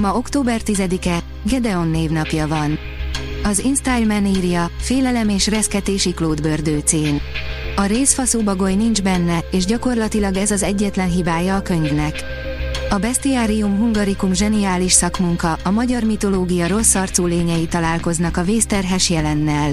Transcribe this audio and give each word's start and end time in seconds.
Ma 0.00 0.14
október 0.14 0.60
10-e, 0.64 1.18
Gedeon 1.42 1.88
névnapja 1.88 2.48
van. 2.48 2.78
Az 3.44 3.58
InStyleman 3.58 4.26
írja, 4.26 4.70
félelem 4.80 5.28
és 5.28 5.46
reszketési 5.46 6.12
klódbördőcén. 6.12 7.20
A 7.76 7.84
részfaszú 7.84 8.50
nincs 8.76 9.02
benne, 9.02 9.38
és 9.50 9.64
gyakorlatilag 9.64 10.36
ez 10.36 10.50
az 10.50 10.62
egyetlen 10.62 11.10
hibája 11.10 11.56
a 11.56 11.62
könyvnek. 11.62 12.24
A 12.90 12.98
Bestiarium 12.98 13.76
Hungaricum 13.76 14.32
zseniális 14.32 14.92
szakmunka, 14.92 15.58
a 15.64 15.70
magyar 15.70 16.02
mitológia 16.02 16.66
rossz 16.66 16.94
arcú 16.94 17.26
lényei 17.26 17.66
találkoznak 17.66 18.36
a 18.36 18.42
vészterhes 18.42 19.10
jelennel. 19.10 19.72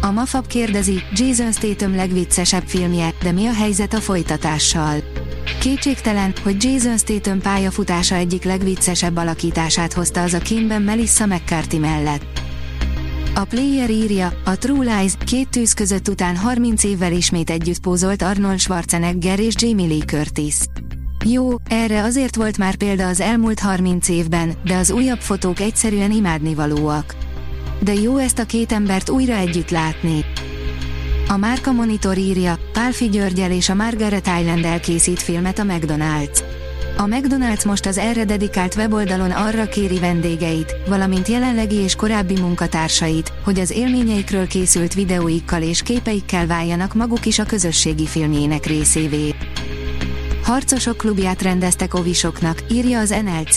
A 0.00 0.10
Mafab 0.10 0.46
kérdezi, 0.46 1.02
Jason 1.12 1.52
Statham 1.52 1.94
legviccesebb 1.94 2.64
filmje, 2.66 3.14
de 3.22 3.32
mi 3.32 3.46
a 3.46 3.54
helyzet 3.54 3.94
a 3.94 4.00
folytatással? 4.00 5.19
Kétségtelen, 5.58 6.34
hogy 6.42 6.64
Jason 6.64 6.98
Statham 6.98 7.40
pályafutása 7.40 8.14
egyik 8.14 8.44
legviccesebb 8.44 9.16
alakítását 9.16 9.92
hozta 9.92 10.22
az 10.22 10.34
a 10.34 10.38
kémben 10.38 10.82
Melissa 10.82 11.26
McCarthy 11.26 11.78
mellett. 11.78 12.40
A 13.34 13.44
player 13.44 13.90
írja, 13.90 14.32
a 14.44 14.58
True 14.58 14.96
Lies 14.96 15.12
két 15.26 15.48
tűz 15.48 15.72
között 15.72 16.08
után 16.08 16.36
30 16.36 16.84
évvel 16.84 17.12
ismét 17.12 17.50
együtt 17.50 17.80
pózolt 17.80 18.22
Arnold 18.22 18.58
Schwarzenegger 18.58 19.40
és 19.40 19.54
Jamie 19.58 19.86
Lee 19.86 20.04
Curtis. 20.04 20.54
Jó, 21.24 21.48
erre 21.68 22.02
azért 22.02 22.36
volt 22.36 22.58
már 22.58 22.74
példa 22.76 23.06
az 23.06 23.20
elmúlt 23.20 23.60
30 23.60 24.08
évben, 24.08 24.52
de 24.64 24.76
az 24.76 24.90
újabb 24.90 25.20
fotók 25.20 25.60
egyszerűen 25.60 26.10
imádnivalóak. 26.10 27.14
De 27.82 27.94
jó 27.94 28.16
ezt 28.16 28.38
a 28.38 28.44
két 28.44 28.72
embert 28.72 29.10
újra 29.10 29.34
együtt 29.34 29.70
látni. 29.70 30.24
A 31.30 31.36
Márka 31.36 31.72
Monitor 31.72 32.18
írja, 32.18 32.58
Pálfi 32.72 33.08
Györgyel 33.08 33.50
és 33.50 33.68
a 33.68 33.74
Margaret 33.74 34.26
Island 34.40 34.64
elkészít 34.64 35.22
filmet 35.22 35.58
a 35.58 35.62
McDonald's. 35.62 36.38
A 36.96 37.02
McDonald's 37.02 37.66
most 37.66 37.86
az 37.86 37.98
erre 37.98 38.24
dedikált 38.24 38.74
weboldalon 38.74 39.30
arra 39.30 39.68
kéri 39.68 39.98
vendégeit, 39.98 40.76
valamint 40.88 41.28
jelenlegi 41.28 41.74
és 41.74 41.94
korábbi 41.94 42.40
munkatársait, 42.40 43.32
hogy 43.44 43.60
az 43.60 43.70
élményeikről 43.70 44.46
készült 44.46 44.94
videóikkal 44.94 45.62
és 45.62 45.82
képeikkel 45.82 46.46
váljanak 46.46 46.94
maguk 46.94 47.26
is 47.26 47.38
a 47.38 47.44
közösségi 47.44 48.06
filmjének 48.06 48.66
részévé. 48.66 49.34
Harcosok 50.42 50.96
klubját 50.96 51.42
rendeztek 51.42 51.94
ovisoknak, 51.94 52.62
írja 52.70 52.98
az 52.98 53.14
NLC. 53.24 53.56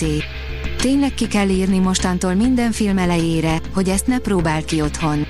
Tényleg 0.77 1.13
ki 1.13 1.27
kell 1.27 1.49
írni 1.49 1.79
mostantól 1.79 2.33
minden 2.33 2.71
film 2.71 2.97
elejére, 2.97 3.61
hogy 3.73 3.89
ezt 3.89 4.07
ne 4.07 4.17
próbál 4.17 4.63
ki 4.63 4.81
otthon. 4.81 5.25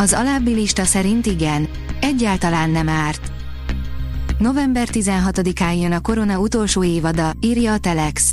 Az 0.00 0.12
alábbi 0.12 0.54
lista 0.54 0.84
szerint 0.84 1.26
igen. 1.26 1.68
Egyáltalán 2.00 2.70
nem 2.70 2.88
árt. 2.88 3.32
November 4.38 4.88
16-án 4.92 5.80
jön 5.80 5.92
a 5.92 6.00
Korona 6.00 6.38
utolsó 6.38 6.84
évada, 6.84 7.32
írja 7.40 7.72
a 7.72 7.78
Telex. 7.78 8.32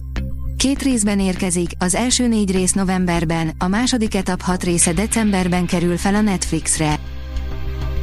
Két 0.57 0.81
részben 0.81 1.19
érkezik, 1.19 1.71
az 1.77 1.95
első 1.95 2.27
négy 2.27 2.51
rész 2.51 2.71
novemberben, 2.71 3.51
a 3.57 3.67
második 3.67 4.15
etap 4.15 4.41
hat 4.41 4.63
része 4.63 4.93
decemberben 4.93 5.65
kerül 5.65 5.97
fel 5.97 6.15
a 6.15 6.21
Netflixre. 6.21 6.99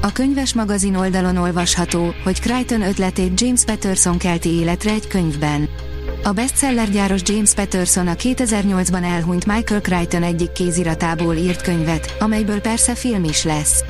A 0.01 0.13
könyves 0.13 0.55
magazin 0.55 0.95
oldalon 0.95 1.37
olvasható, 1.37 2.15
hogy 2.25 2.41
Crichton 2.41 2.83
ötletét 2.83 3.41
James 3.41 3.65
Patterson 3.65 4.19
kelti 4.19 4.49
életre 4.49 4.91
egy 4.91 5.09
könyvben. 5.09 5.69
A 6.25 6.33
bestseller 6.33 6.91
gyáros 6.91 7.21
James 7.25 7.55
Patterson 7.55 8.09
a 8.09 8.15
2008-ban 8.15 9.05
elhunyt 9.05 9.47
Michael 9.47 9.81
Crichton 9.81 10.23
egyik 10.23 10.53
kéziratából 10.53 11.35
írt 11.35 11.63
könyvet, 11.63 12.17
amelyből 12.19 12.61
persze 12.61 12.95
film 12.95 13.25
is 13.25 13.45
lesz. 13.45 13.85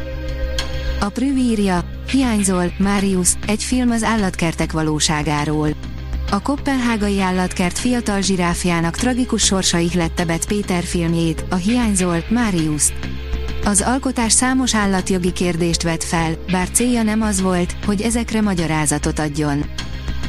A 1.00 1.09
Prüv 1.09 1.37
írja, 1.37 1.84
hiányzol, 2.10 2.72
Marius, 2.78 3.32
egy 3.47 3.62
film 3.62 3.91
az 3.91 4.03
állatkertek 4.03 4.72
valóságáról. 4.72 5.69
A 6.31 6.43
Kopenhágai 6.43 7.20
állatkert 7.20 7.78
fiatal 7.78 8.20
zsiráfjának 8.20 8.97
tragikus 8.97 9.44
sorsa 9.44 9.78
ihlette 9.78 10.25
Bet 10.25 10.47
Péter 10.47 10.82
filmjét, 10.82 11.44
a 11.50 11.54
Hiányzol, 11.54 12.25
Marius. 12.28 12.93
Az 13.64 13.81
alkotás 13.81 14.32
számos 14.32 14.75
állatjogi 14.75 15.32
kérdést 15.32 15.82
vet 15.82 16.04
fel, 16.04 16.34
bár 16.50 16.70
célja 16.70 17.03
nem 17.03 17.22
az 17.22 17.41
volt, 17.41 17.76
hogy 17.87 18.00
ezekre 18.00 18.41
magyarázatot 18.41 19.19
adjon. 19.19 19.64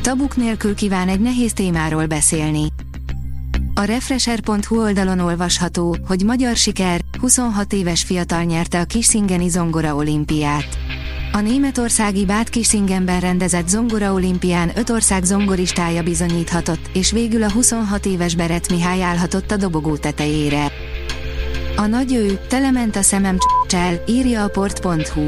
Tabuk 0.03 0.35
nélkül 0.35 0.75
kíván 0.75 1.09
egy 1.09 1.19
nehéz 1.19 1.53
témáról 1.53 2.05
beszélni. 2.05 2.67
A 3.73 3.83
Refresher.hu 3.83 4.81
oldalon 4.81 5.19
olvasható, 5.19 5.97
hogy 6.07 6.23
magyar 6.23 6.55
siker, 6.55 7.01
26 7.19 7.73
éves 7.73 8.03
fiatal 8.03 8.43
nyerte 8.43 8.79
a 8.79 8.83
Kisszingeni 8.83 9.49
Zongora 9.49 9.95
olimpiát. 9.95 10.77
A 11.31 11.39
németországi 11.39 12.25
Bát 12.25 12.49
Kissingenben 12.49 13.19
rendezett 13.19 13.67
Zongora 13.67 14.13
olimpián 14.13 14.71
öt 14.75 14.89
ország 14.89 15.23
zongoristája 15.23 16.03
bizonyíthatott, 16.03 16.89
és 16.93 17.11
végül 17.11 17.43
a 17.43 17.51
26 17.51 18.05
éves 18.05 18.35
Beret 18.35 18.69
Mihály 18.69 19.03
állhatott 19.03 19.51
a 19.51 19.57
dobogó 19.57 19.97
tetejére. 19.97 20.71
A 21.75 21.85
nagy 21.85 22.13
ő, 22.13 22.39
telement 22.47 22.95
a 22.95 23.01
szemem 23.01 23.37
csel, 23.67 24.03
írja 24.07 24.43
a 24.43 24.47
port.hu. 24.47 25.27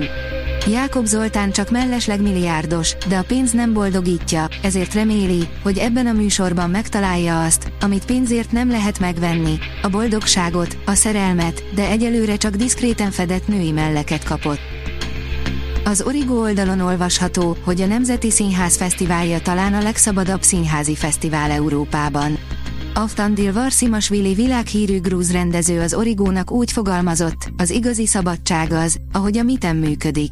Jákob 0.70 1.06
Zoltán 1.06 1.52
csak 1.52 1.70
mellesleg 1.70 2.22
milliárdos, 2.22 2.96
de 3.08 3.18
a 3.18 3.24
pénz 3.24 3.52
nem 3.52 3.74
boldogítja, 3.74 4.48
ezért 4.62 4.94
reméli, 4.94 5.48
hogy 5.64 5.78
ebben 5.78 6.08
a 6.08 6.12
műsorban 6.12 6.70
megtalálja 6.70 7.44
azt, 7.44 7.72
amit 7.82 8.06
pénzért 8.06 8.52
nem 8.52 8.70
lehet 8.70 9.00
megvenni, 9.00 9.58
a 9.82 9.90
boldogságot, 9.90 10.78
a 10.86 10.94
szerelmet, 10.94 11.64
de 11.76 11.88
egyelőre 11.88 12.36
csak 12.36 12.56
diszkréten 12.56 13.12
fedett 13.12 13.48
női 13.48 13.72
melleket 13.72 14.24
kapott. 14.24 14.60
Az 15.84 16.02
Origo 16.02 16.42
oldalon 16.42 16.80
olvasható, 16.80 17.58
hogy 17.64 17.82
a 17.82 17.86
Nemzeti 17.86 18.32
Színház 18.32 18.78
Fesztiválja 18.78 19.40
talán 19.42 19.74
a 19.74 19.82
legszabadabb 19.82 20.42
színházi 20.42 20.96
fesztivál 20.96 21.52
Európában. 21.52 22.38
Aftandil 22.94 23.54
Varszimasvili 23.54 24.34
világhírű 24.34 25.00
grúz 25.00 25.32
rendező 25.32 25.82
az 25.82 25.94
Origónak 25.94 26.52
úgy 26.52 26.72
fogalmazott, 26.72 27.52
az 27.58 27.70
igazi 27.70 28.06
szabadság 28.06 28.72
az, 28.72 28.98
ahogy 29.12 29.38
a 29.38 29.44
miten 29.44 29.76
működik. 29.76 30.32